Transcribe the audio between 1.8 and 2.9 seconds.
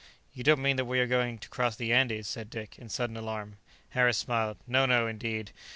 Andes?" said Dick, in